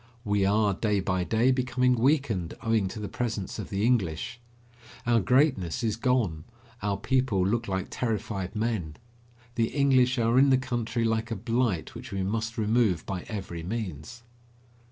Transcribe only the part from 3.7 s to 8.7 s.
English. Our greatness is gone; our people look like terrified